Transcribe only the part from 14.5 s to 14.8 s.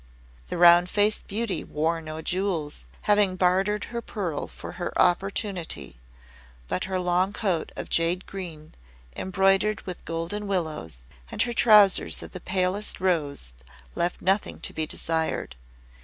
to